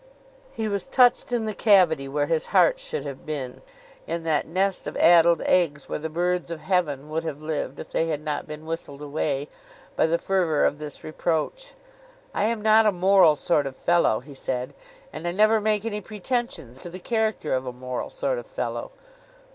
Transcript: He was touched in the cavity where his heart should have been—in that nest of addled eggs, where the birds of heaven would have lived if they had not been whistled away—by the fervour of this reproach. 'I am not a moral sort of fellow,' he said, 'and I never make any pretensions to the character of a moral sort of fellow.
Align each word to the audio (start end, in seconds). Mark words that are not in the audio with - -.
He 0.51 0.67
was 0.67 0.87
touched 0.87 1.31
in 1.31 1.45
the 1.45 1.53
cavity 1.53 2.07
where 2.07 2.25
his 2.25 2.47
heart 2.47 2.79
should 2.79 3.05
have 3.05 3.23
been—in 3.23 4.23
that 4.23 4.47
nest 4.47 4.87
of 4.87 4.97
addled 4.97 5.43
eggs, 5.43 5.87
where 5.87 5.99
the 5.99 6.09
birds 6.09 6.49
of 6.49 6.59
heaven 6.59 7.07
would 7.09 7.23
have 7.23 7.43
lived 7.43 7.79
if 7.79 7.91
they 7.91 8.07
had 8.07 8.21
not 8.21 8.47
been 8.47 8.65
whistled 8.65 9.03
away—by 9.03 10.07
the 10.07 10.17
fervour 10.17 10.65
of 10.65 10.79
this 10.79 11.03
reproach. 11.03 11.75
'I 12.33 12.45
am 12.45 12.61
not 12.63 12.87
a 12.87 12.91
moral 12.91 13.35
sort 13.35 13.67
of 13.67 13.77
fellow,' 13.77 14.21
he 14.21 14.33
said, 14.33 14.73
'and 15.13 15.27
I 15.27 15.31
never 15.33 15.61
make 15.61 15.85
any 15.85 16.01
pretensions 16.01 16.81
to 16.81 16.89
the 16.89 16.97
character 16.97 17.53
of 17.53 17.67
a 17.67 17.71
moral 17.71 18.09
sort 18.09 18.39
of 18.39 18.47
fellow. 18.47 18.89